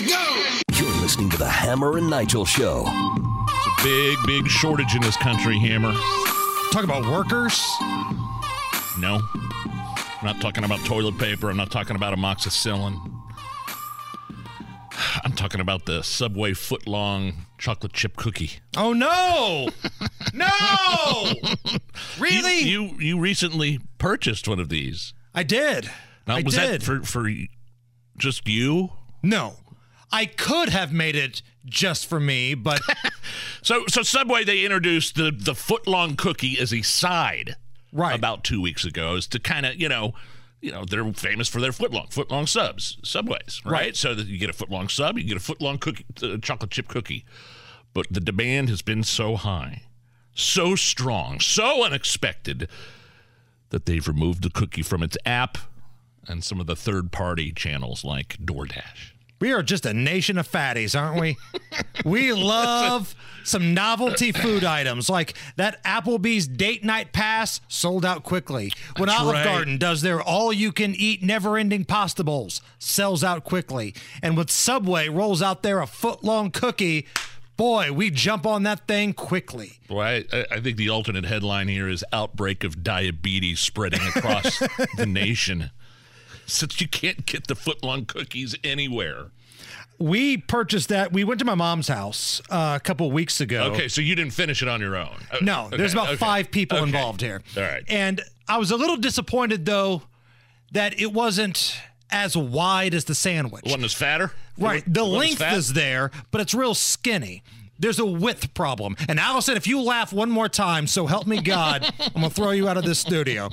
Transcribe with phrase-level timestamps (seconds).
[0.00, 0.42] Let's go!
[0.78, 2.84] You're listening to the Hammer and Nigel Show.
[2.86, 5.92] It's a big, big shortage in this country, Hammer.
[6.72, 7.60] Talk about workers.
[8.98, 9.20] No.
[9.32, 11.50] I'm not talking about toilet paper.
[11.50, 12.98] I'm not talking about amoxicillin.
[15.24, 18.60] I'm talking about the Subway foot long chocolate chip cookie.
[18.76, 19.68] Oh no!
[20.34, 21.34] no!
[22.18, 22.60] Really?
[22.60, 25.14] You, you you recently purchased one of these.
[25.34, 25.90] I did.
[26.26, 26.80] Now, I was did.
[26.80, 27.30] that for for
[28.18, 28.90] just you?
[29.22, 29.56] no.
[30.12, 32.80] I could have made it just for me, but
[33.62, 37.56] So so Subway they introduced the the foot long cookie as a side
[37.92, 38.14] Right.
[38.16, 40.14] about two weeks ago is to kind of you know
[40.60, 43.72] you know they're famous for their foot long foot long subs Subways right?
[43.72, 43.96] Right.
[43.96, 46.36] so that you get a foot long sub you get a foot long cookie uh,
[46.40, 47.24] chocolate chip cookie
[47.92, 49.82] but the demand has been so high
[50.34, 52.68] so strong so unexpected
[53.70, 55.58] that they've removed the cookie from its app
[56.28, 59.12] and some of the third party channels like DoorDash.
[59.40, 61.36] We are just a nation of fatties, aren't we?
[62.04, 68.72] we love some novelty food items like that Applebee's date night pass sold out quickly.
[68.96, 69.44] When That's Olive right.
[69.44, 73.94] Garden does their all you can eat never ending pasta bowls, sells out quickly.
[74.22, 77.06] And when Subway rolls out there a foot long cookie,
[77.56, 79.80] boy, we jump on that thing quickly.
[79.88, 84.58] Boy, I, I think the alternate headline here is outbreak of diabetes spreading across
[84.96, 85.70] the nation.
[86.52, 89.26] Since you can't get the footlong cookies anywhere.
[89.98, 91.12] We purchased that.
[91.12, 93.64] We went to my mom's house uh, a couple weeks ago.
[93.72, 95.14] Okay, so you didn't finish it on your own.
[95.30, 96.86] Uh, No, okay, there's about okay, five people okay.
[96.86, 97.42] involved here.
[97.56, 97.82] All right.
[97.86, 100.02] And I was a little disappointed though
[100.72, 101.76] that it wasn't
[102.10, 103.64] as wide as the sandwich.
[103.70, 104.32] One is fatter.
[104.58, 104.82] right.
[104.86, 105.52] One- The length fat?
[105.56, 107.42] is there, but it's real skinny.
[107.78, 108.94] There's a width problem.
[109.08, 112.34] And Allison, if you laugh one more time, so help me God, I'm going to
[112.34, 113.48] throw you out of this studio.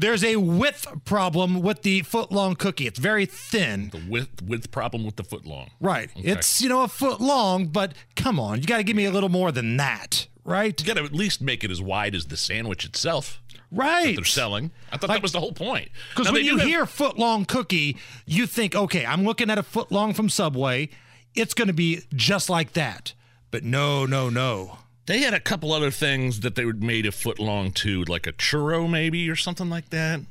[0.00, 2.86] There's a width problem with the foot long cookie.
[2.86, 3.90] It's very thin.
[3.90, 5.68] the width width problem with the footlong.
[5.78, 6.08] Right.
[6.16, 8.60] It's, you know, a foot long, but come on.
[8.60, 10.26] You got to give me a little more than that.
[10.42, 10.80] Right?
[10.80, 13.42] You got to at least make it as wide as the sandwich itself.
[13.70, 14.16] Right.
[14.16, 14.70] They're selling.
[14.90, 15.90] I thought that was the whole point.
[16.14, 19.62] Because when you have- hear foot long cookie, you think, okay, I'm looking at a
[19.62, 20.88] foot long from Subway.
[21.34, 23.12] It's going to be just like that.
[23.50, 24.78] But no, no, no.
[25.06, 28.26] They had a couple other things that they would made a foot long too, like
[28.26, 30.20] a churro maybe or something like that.
[30.20, 30.26] It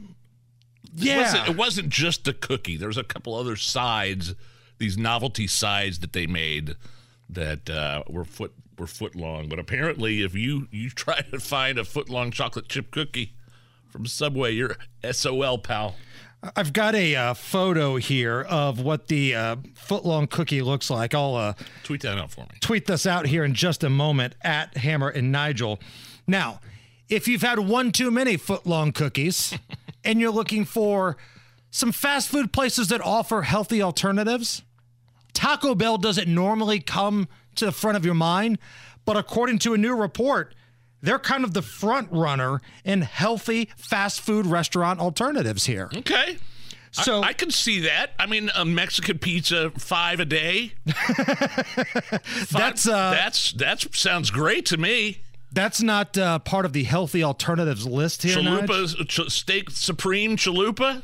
[0.96, 1.18] Yeah.
[1.22, 2.78] wasn't, it wasn't just the cookie.
[2.78, 4.35] There was a couple other sides,
[4.78, 6.75] these novelty sides that they made
[7.30, 9.50] that uh, were foot were foot long.
[9.50, 13.34] But apparently, if you you try to find a foot long chocolate chip cookie
[13.89, 14.77] from Subway, you're
[15.11, 15.95] SOL, pal.
[16.55, 21.13] I've got a uh, photo here of what the uh, foot long cookie looks like.
[21.13, 22.51] I'll uh, Tweet that out for me.
[22.61, 25.79] tweet this out here in just a moment at Hammer and Nigel.
[26.27, 26.61] Now,
[27.09, 29.57] if you've had one too many foot long cookies
[30.06, 31.17] and you're looking for
[31.71, 34.61] some fast food places that offer healthy alternatives,
[35.33, 38.59] Taco Bell doesn't normally come to the front of your mind,
[39.03, 40.56] but according to a new report,
[41.01, 45.89] they're kind of the front runner in healthy fast food restaurant alternatives here.
[45.95, 46.37] Okay.
[46.91, 48.11] So I, I can see that.
[48.17, 50.73] I mean, a Mexican pizza five a day.
[50.88, 55.21] Five- That's, uh, that's that sounds great to me.
[55.51, 58.35] that's not uh, part of the healthy alternatives list here.
[58.38, 61.03] Chalupa, ch- steak supreme chalupa.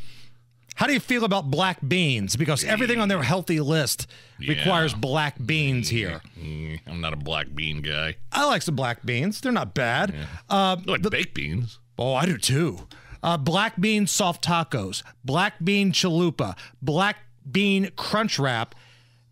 [0.76, 2.36] How do you feel about black beans?
[2.36, 4.08] Because everything on their healthy list
[4.40, 6.22] requires black beans here.
[6.88, 8.16] I'm not a black bean guy.
[8.32, 9.40] I like some black beans.
[9.42, 10.14] They're not bad.
[10.50, 11.80] Uh, I like baked beans.
[11.98, 12.88] oh, I do too.
[13.24, 17.18] Uh, black bean soft tacos, black bean chalupa, black
[17.50, 18.76] bean crunch wrap,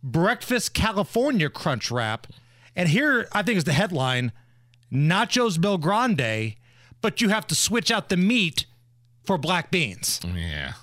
[0.01, 2.25] breakfast California crunch wrap,
[2.75, 4.31] and here I think is the headline:
[4.91, 6.55] Nachos Bel Grande,
[7.01, 8.65] but you have to switch out the meat
[9.25, 10.19] for black beans.
[10.35, 10.73] Yeah,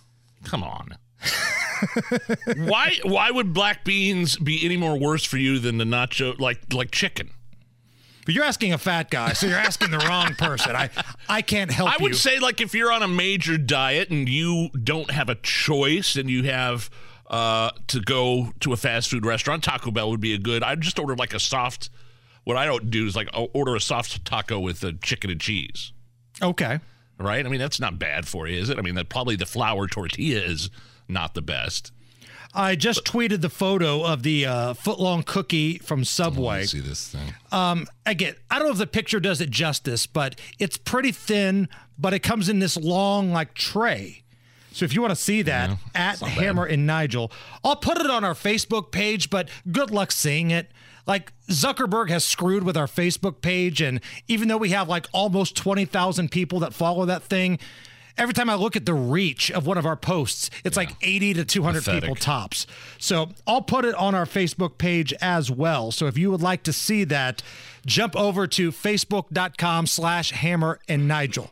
[0.44, 0.96] come on.
[2.56, 6.72] why why would black beans be any more worse for you than the nacho like
[6.72, 7.31] like chicken?
[8.26, 10.76] But you're asking a fat guy, so you're asking the wrong person.
[10.76, 10.90] I
[11.28, 12.16] I can't help I would you.
[12.16, 16.31] say like if you're on a major diet and you don't have a choice and
[16.31, 16.90] you have
[17.28, 20.62] uh, to go to a fast food restaurant, Taco Bell would be a good.
[20.62, 21.90] I'd just order like a soft.
[22.44, 25.40] What I don't do is like I'll order a soft taco with a chicken and
[25.40, 25.93] cheese.
[26.43, 26.81] okay.
[27.20, 27.44] Right?
[27.44, 28.78] I mean that's not bad for you, is it?
[28.78, 30.70] I mean that probably the flour tortilla is
[31.06, 31.93] not the best.
[32.52, 36.64] I just tweeted the photo of the uh, footlong cookie from Subway.
[36.64, 37.32] See this thing.
[37.52, 41.69] Um, again, I don't know if the picture does it justice, but it's pretty thin,
[41.96, 44.25] but it comes in this long like tray.
[44.72, 47.32] So if you want to see that at Hammer and Nigel,
[47.64, 50.70] I'll put it on our Facebook page, but good luck seeing it.
[51.06, 55.56] Like Zuckerberg has screwed with our Facebook page, and even though we have like almost
[55.56, 57.58] 20,000 people that follow that thing,
[58.17, 61.34] every time I look at the reach of one of our posts, it's like 80
[61.34, 62.67] to 200 people tops.
[62.99, 65.90] So I'll put it on our Facebook page as well.
[65.90, 67.43] So if you would like to see that,
[67.87, 71.50] jump over to facebook.com slash hammer and Nigel.